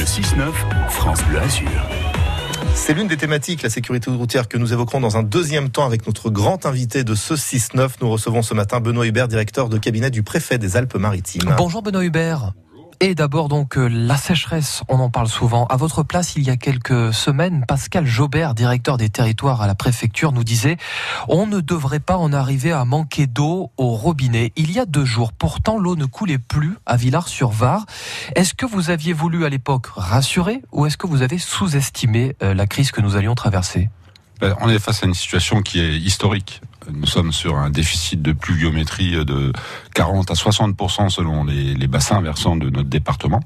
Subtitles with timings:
[0.00, 0.52] Le 6-9,
[0.88, 1.68] France Bleu Azur.
[2.74, 6.06] C'est l'une des thématiques, la sécurité routière, que nous évoquerons dans un deuxième temps avec
[6.06, 7.96] notre grand invité de ce 6-9.
[8.00, 11.54] Nous recevons ce matin Benoît Hubert, directeur de cabinet du préfet des Alpes-Maritimes.
[11.58, 12.54] Bonjour Benoît Hubert.
[13.02, 15.64] Et d'abord donc euh, la sécheresse, on en parle souvent.
[15.68, 19.74] À votre place, il y a quelques semaines, Pascal Jobert, directeur des territoires à la
[19.74, 20.76] préfecture, nous disait
[21.26, 24.52] on ne devrait pas en arriver à manquer d'eau au robinet.
[24.56, 27.86] Il y a deux jours, pourtant l'eau ne coulait plus à Villars-sur-Var.
[28.36, 32.52] Est-ce que vous aviez voulu à l'époque rassurer ou est-ce que vous avez sous-estimé euh,
[32.52, 33.88] la crise que nous allions traverser?
[34.42, 36.60] Ben, on est face à une situation qui est historique.
[36.94, 39.52] Nous sommes sur un déficit de pluviométrie de
[39.94, 43.40] 40 à 60% selon les, les, bassins versants de notre département.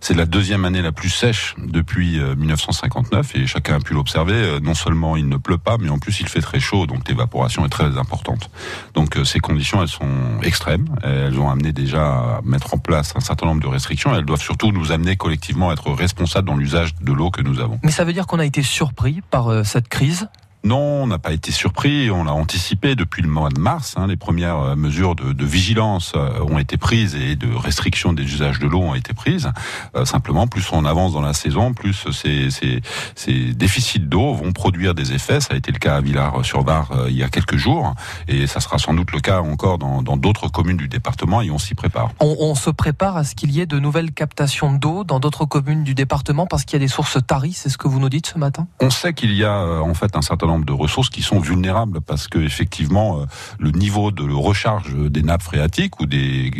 [0.00, 4.34] C'est la deuxième année la plus sèche depuis 1959 euh, et chacun a pu l'observer.
[4.34, 7.08] Euh, non seulement il ne pleut pas, mais en plus il fait très chaud, donc
[7.08, 8.50] l'évaporation est très importante.
[8.94, 10.86] Donc euh, ces conditions, elles sont extrêmes.
[11.02, 14.14] Elles ont amené déjà à mettre en place un certain nombre de restrictions.
[14.14, 17.60] Elles doivent surtout nous amener collectivement à être responsables dans l'usage de l'eau que nous
[17.60, 17.78] avons.
[17.82, 20.28] Mais ça veut dire qu'on a été surpris par cette crise
[20.66, 22.10] non, on n'a pas été surpris.
[22.10, 23.94] On l'a anticipé depuis le mois de mars.
[23.96, 28.12] Hein, les premières euh, mesures de, de, vigilance euh, ont été prises et de restriction
[28.12, 29.48] des usages de l'eau ont été prises.
[29.94, 32.82] Euh, simplement, plus on avance dans la saison, plus ces, ces,
[33.14, 35.40] ces déficits d'eau vont produire des effets.
[35.40, 37.94] Ça a été le cas à Villars-sur-Var il y a quelques jours,
[38.26, 41.42] et ça sera sans doute le cas encore dans d'autres communes du département.
[41.42, 42.10] Et on s'y prépare.
[42.18, 45.44] On, on, se prépare à ce qu'il y ait de nouvelles captations d'eau dans d'autres
[45.44, 47.52] communes du département parce qu'il y a des sources taries.
[47.52, 48.66] C'est ce que vous nous dites ce matin?
[48.80, 52.00] On sait qu'il y a en fait un certain nombre de ressources qui sont vulnérables
[52.00, 53.24] parce que effectivement euh,
[53.58, 56.50] le niveau de recharge des nappes phréatiques ou des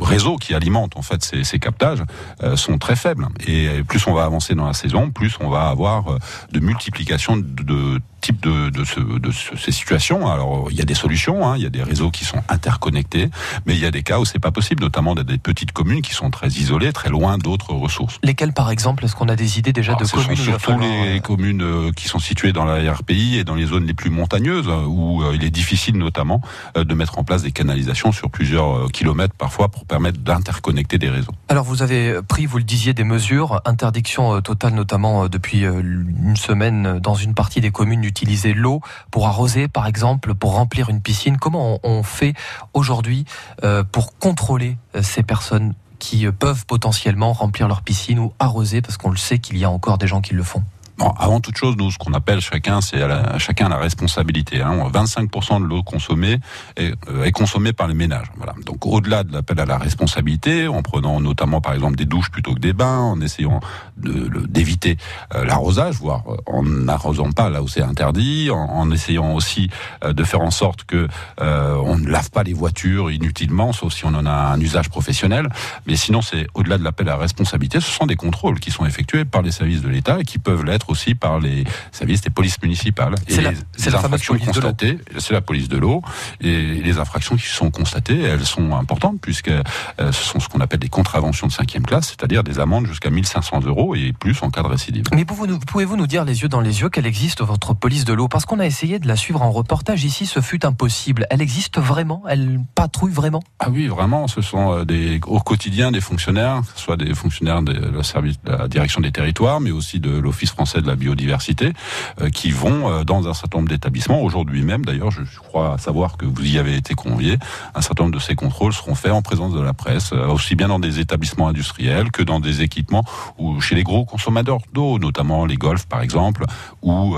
[0.00, 2.02] réseaux qui alimentent en fait ces, captages
[2.42, 3.28] euh, sont très faibles.
[3.46, 6.18] Et plus on va avancer dans la saison, plus on va avoir euh,
[6.52, 10.26] de multiplication de, de type de, de, ce, de ces situations.
[10.32, 13.28] Alors, il y a des solutions, hein, il y a des réseaux qui sont interconnectés,
[13.66, 16.00] mais il y a des cas où c'est pas possible, notamment dans des petites communes
[16.00, 18.18] qui sont très isolées, très loin d'autres ressources.
[18.22, 20.78] Lesquelles, par exemple Est-ce qu'on a des idées déjà Alors, de ce communes sont surtout
[20.80, 24.68] les communes qui sont situées dans la RPI et dans les zones les plus montagneuses,
[24.86, 26.40] où il est difficile notamment
[26.74, 31.32] de mettre en place des canalisations sur plusieurs kilomètres parfois pour permettre d'interconnecter des réseaux.
[31.50, 37.00] Alors, vous avez pris, vous le disiez, des mesures, interdiction totale notamment depuis une semaine
[37.00, 38.80] dans une partie des communes du utiliser l'eau
[39.10, 41.36] pour arroser, par exemple, pour remplir une piscine.
[41.36, 42.34] Comment on fait
[42.72, 43.24] aujourd'hui
[43.64, 48.82] euh, pour contrôler euh, ces personnes qui euh, peuvent potentiellement remplir leur piscine ou arroser,
[48.82, 50.62] parce qu'on le sait qu'il y a encore des gens qui le font?
[50.96, 54.62] Bon, avant toute chose, nous, ce qu'on appelle chacun, c'est à chacun la responsabilité.
[54.62, 54.88] Hein.
[54.92, 56.38] 25% de l'eau consommée
[56.76, 58.30] est, euh, est, consommée par les ménages.
[58.36, 58.54] Voilà.
[58.64, 62.54] Donc, au-delà de l'appel à la responsabilité, en prenant notamment, par exemple, des douches plutôt
[62.54, 63.58] que des bains, en essayant
[63.96, 64.96] d'éviter
[65.34, 69.70] euh, l'arrosage, voire euh, en n'arrosant pas là où c'est interdit, en, essayant aussi
[70.06, 74.14] de faire en sorte que on ne lave pas les voitures inutilement, sauf si on
[74.14, 75.48] en a un usage professionnel.
[75.86, 78.84] Mais sinon, c'est au-delà de l'appel à la responsabilité, ce sont des contrôles qui sont
[78.84, 82.30] effectués par les services de l'État et qui peuvent l'être aussi par les services des
[82.30, 83.14] polices municipales.
[83.28, 86.02] C'est la, les, la infractions constatées, c'est la police de l'eau,
[86.40, 89.62] et les infractions qui sont constatées, elles sont importantes puisque euh,
[89.98, 93.60] ce sont ce qu'on appelle des contraventions de cinquième classe, c'est-à-dire des amendes jusqu'à 1500
[93.64, 95.04] euros et plus en cas de récidive.
[95.14, 98.28] Mais pouvez-vous nous dire les yeux dans les yeux qu'elle existe votre police de l'eau?
[98.28, 101.26] Parce qu'on a essayé de la suivre en reportage ici, ce fut impossible.
[101.30, 102.22] Elle existe vraiment?
[102.28, 103.42] Elle patrouille vraiment?
[103.58, 104.28] Ah oui, vraiment.
[104.28, 108.68] Ce sont des, au quotidien des fonctionnaires, soit des fonctionnaires de la, service, de la
[108.68, 111.72] direction des territoires, mais aussi de l'Office français de la biodiversité,
[112.20, 114.20] euh, qui vont euh, dans un certain nombre d'établissements.
[114.20, 117.38] Aujourd'hui même, d'ailleurs, je crois savoir que vous y avez été convié.
[117.74, 120.54] Un certain nombre de ces contrôles seront faits en présence de la presse, euh, aussi
[120.54, 123.04] bien dans des établissements industriels que dans des équipements
[123.38, 126.44] ou chez les gros consommateurs d'eau, notamment les golfs par exemple,
[126.82, 127.16] ou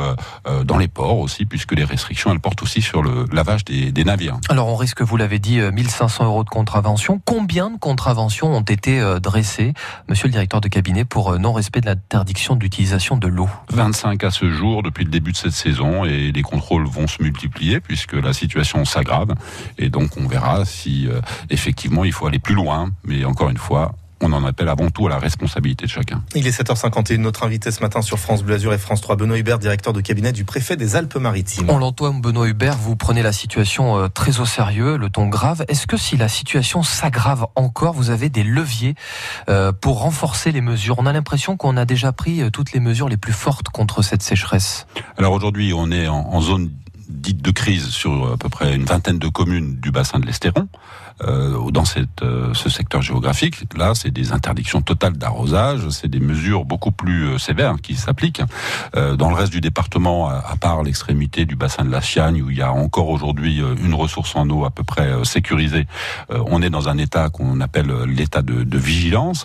[0.64, 4.04] dans les ports aussi, puisque les restrictions elles portent aussi sur le lavage des, des
[4.04, 4.38] navires.
[4.48, 7.20] Alors on risque, vous l'avez dit, 1500 euros de contravention.
[7.24, 9.74] Combien de contraventions ont été dressées,
[10.08, 13.45] Monsieur le directeur de cabinet, pour non-respect de l'interdiction d'utilisation de l'eau?
[13.70, 17.22] 25 à ce jour depuis le début de cette saison et les contrôles vont se
[17.22, 19.34] multiplier puisque la situation s'aggrave.
[19.78, 21.20] Et donc on verra si euh,
[21.50, 22.90] effectivement il faut aller plus loin.
[23.04, 26.22] Mais encore une fois on en appelle avant tout à la responsabilité de chacun.
[26.34, 29.38] Il est 7h51, notre invité ce matin sur France Bleu Azur et France 3, Benoît
[29.38, 31.68] Hubert, directeur de cabinet du préfet des Alpes-Maritimes.
[31.68, 35.64] On l'entend, Benoît Hubert, vous prenez la situation euh, très au sérieux, le ton grave.
[35.68, 38.94] Est-ce que si la situation s'aggrave encore, vous avez des leviers
[39.48, 40.96] euh, pour renforcer les mesures?
[40.98, 44.02] On a l'impression qu'on a déjà pris euh, toutes les mesures les plus fortes contre
[44.02, 44.86] cette sécheresse.
[45.18, 46.70] Alors aujourd'hui, on est en, en zone
[47.08, 50.68] dites de crise sur à peu près une vingtaine de communes du bassin de l'Estéron.
[51.22, 56.20] Euh, dans cette, euh, ce secteur géographique, là, c'est des interdictions totales d'arrosage, c'est des
[56.20, 58.42] mesures beaucoup plus euh, sévères qui s'appliquent.
[58.94, 62.50] Euh, dans le reste du département, à, part l'extrémité du bassin de la Chiagne, où
[62.50, 65.86] il y a encore aujourd'hui une ressource en eau à peu près sécurisée,
[66.30, 69.44] on est dans un état qu'on appelle l'état de, vigilance.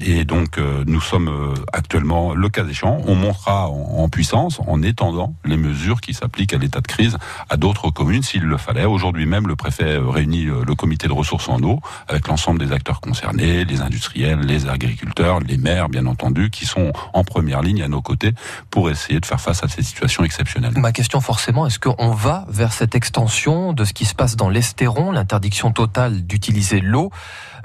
[0.00, 5.56] et donc, nous sommes actuellement, le cas échéant, on montera en puissance en étendant les
[5.56, 7.16] mesures qui s'appliquent à l'état de crise
[7.48, 8.84] à d'autres communes s'il le fallait.
[8.84, 13.00] Aujourd'hui même, le préfet réunit le comité de ressources en eau, avec l'ensemble des acteurs
[13.00, 17.88] concernés, les industriels, les agriculteurs, les maires, bien entendu, qui sont en première ligne à
[17.88, 18.32] nos côtés
[18.70, 20.72] pour essayer de faire face à ces situations exceptionnelles.
[20.76, 24.48] Ma question forcément, est-ce qu'on va vers cette extension de ce qui se passe dans
[24.48, 27.10] l'Estéron, l'interdiction totale d'utiliser l'eau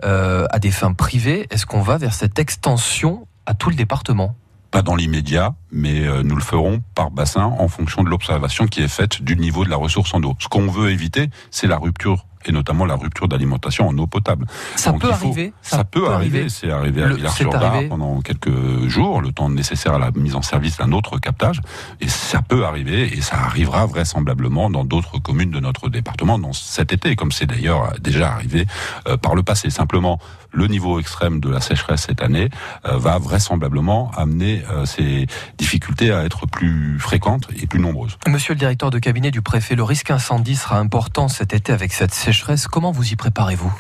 [0.04, 1.48] euh, à des fins privées?
[1.50, 4.36] Est-ce qu'on va vers cette extension à tout le département?
[4.72, 8.82] Pas dans l'immédiat, mais euh, nous le ferons par bassin en fonction de l'observation qui
[8.82, 10.36] est faite du niveau de la ressource en eau.
[10.40, 14.46] Ce qu'on veut éviter, c'est la rupture et notamment la rupture d'alimentation en eau potable.
[14.76, 15.54] Ça peut arriver.
[15.62, 16.50] Ça, peut, arriver.
[16.50, 20.78] C'est arrivé à Villars-sur-Dard pendant quelques jours, le temps nécessaire à la mise en service
[20.78, 21.62] d'un autre captage.
[22.00, 26.54] Et ça peut arriver, et ça arrivera vraisemblablement dans d'autres communes de notre département dans
[26.54, 28.66] cet été, comme c'est d'ailleurs déjà arrivé
[29.08, 29.70] euh, par le passé.
[29.70, 30.20] Simplement,
[30.52, 32.50] le niveau extrême de la sécheresse cette année
[32.86, 35.28] euh, va vraisemblablement amener euh, ces
[35.58, 38.18] difficultés à être plus fréquentes et plus nombreuses.
[38.28, 41.94] Monsieur le directeur de cabinet du préfet, le risque incendie sera important cet été avec
[41.94, 42.31] cette sécheresse
[42.68, 43.74] Comment vous y préparez-vous?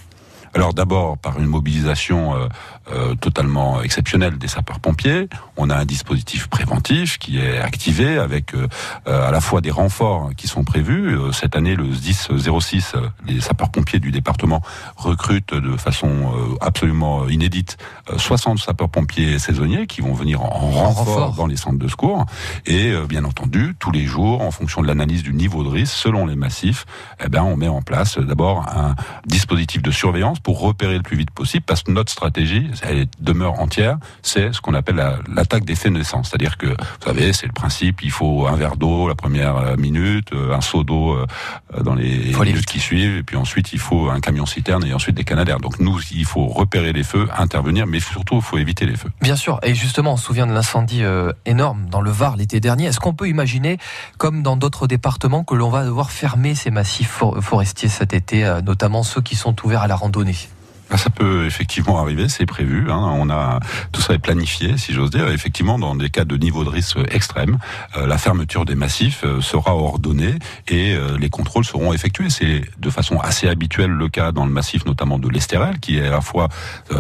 [0.53, 2.48] Alors d'abord par une mobilisation euh,
[2.92, 5.30] euh, totalement exceptionnelle des sapeurs-pompiers.
[5.56, 8.68] On a un dispositif préventif qui est activé avec euh,
[9.06, 11.18] à la fois des renforts qui sont prévus.
[11.31, 12.95] cette année, le 10-06,
[13.25, 14.62] les sapeurs-pompiers du département
[14.98, 17.77] recrutent de façon absolument inédite
[18.15, 22.25] 60 sapeurs-pompiers saisonniers qui vont venir en, renfort, dans les centres de secours.
[22.65, 26.25] Et bien entendu, tous les jours, en fonction de l'analyse du niveau de risque, selon
[26.25, 26.86] les massifs,
[27.24, 28.95] eh ben, on met en place d'abord un
[29.25, 33.60] dispositif de surveillance pour repérer le plus vite possible, parce que notre stratégie, elle demeure
[33.60, 35.02] entière, c'est ce qu'on appelle
[35.34, 36.30] l'attaque des faits de naissance.
[36.30, 39.76] C'est-à-dire que, vous savez, c'est le principe, il faut un verre d'eau la première euh,
[39.78, 41.26] minute, euh, un seau d'eau euh,
[41.84, 45.16] dans les minutes qui suivent, et puis ensuite il faut un camion citerne et ensuite
[45.16, 45.60] des canadaires.
[45.60, 49.12] Donc nous, il faut repérer les feux, intervenir, mais surtout il faut éviter les feux.
[49.22, 51.04] Bien sûr, et justement, on se souvient de l'incendie
[51.46, 52.86] énorme dans le Var l'été dernier.
[52.86, 53.78] Est-ce qu'on peut imaginer,
[54.18, 59.04] comme dans d'autres départements, que l'on va devoir fermer ces massifs forestiers cet été, notamment
[59.04, 60.31] ceux qui sont ouverts à la randonnée?
[60.98, 62.92] Ça peut effectivement arriver, c'est prévu.
[62.92, 63.12] Hein.
[63.14, 63.60] On a
[63.92, 65.30] tout ça est planifié, si j'ose dire.
[65.30, 67.58] Effectivement, dans des cas de niveau de risque extrême,
[67.96, 70.36] euh, la fermeture des massifs euh, sera ordonnée
[70.68, 72.30] et euh, les contrôles seront effectués.
[72.30, 76.08] C'est de façon assez habituelle le cas dans le massif, notamment de l'Estérel, qui est
[76.08, 76.50] à la fois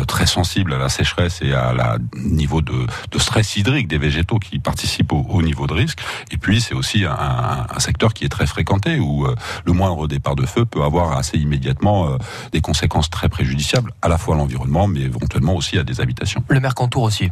[0.07, 4.39] très sensible à la sécheresse et à la niveau de, de stress hydrique des végétaux
[4.39, 5.99] qui participent au, au niveau de risque.
[6.31, 9.27] Et puis c'est aussi un, un, secteur qui est très fréquenté où
[9.65, 12.17] le moindre départ de feu peut avoir assez immédiatement
[12.51, 16.43] des conséquences très préjudiciables à la fois à l'environnement, mais éventuellement aussi à des habitations.
[16.47, 17.29] Le Mercantour aussi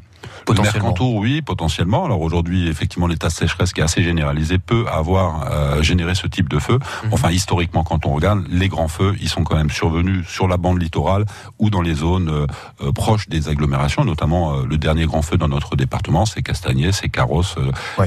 [0.48, 2.06] le Mercantour, oui, potentiellement.
[2.06, 6.28] Alors aujourd'hui, effectivement, l'état de sécheresse qui est assez généralisé peut avoir euh, généré ce
[6.28, 6.80] type de feu.
[7.04, 7.10] Mhm.
[7.12, 10.58] Enfin, historiquement, quand on regarde, les grands feux, ils sont quand même survenus sur la
[10.58, 11.26] bande littorale
[11.60, 12.48] ou dans les zones euh,
[12.82, 17.10] euh, proches des agglomérations, notamment le dernier grand feu dans notre département, c'est Castagnier, c'est
[17.10, 17.56] Carrosse,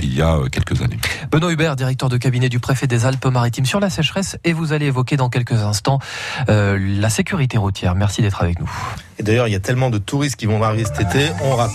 [0.02, 0.98] il y a quelques années.
[1.30, 4.86] Benoît Hubert, directeur de cabinet du préfet des Alpes-Maritimes sur la sécheresse, et vous allez
[4.86, 5.98] évoquer dans quelques instants
[6.48, 7.94] la sécurité routière.
[7.94, 8.70] Merci d'être avec nous.
[9.18, 11.28] Et d'ailleurs, il y a tellement de touristes qui vont arriver cet été.
[11.44, 11.54] On